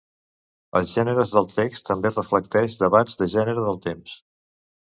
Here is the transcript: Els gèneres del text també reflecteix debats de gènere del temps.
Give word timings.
Els 0.79 0.93
gèneres 0.99 1.33
del 1.35 1.49
text 1.51 1.85
també 1.91 2.13
reflecteix 2.15 2.79
debats 2.81 3.21
de 3.23 3.31
gènere 3.37 3.69
del 3.69 3.81
temps. 3.87 4.19